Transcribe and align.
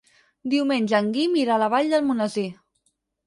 Diumenge 0.53 0.95
en 0.99 1.11
Guim 1.17 1.37
irà 1.41 1.57
a 1.57 1.61
la 1.65 1.69
Vall 1.75 1.91
d'Almonesir. 1.93 2.47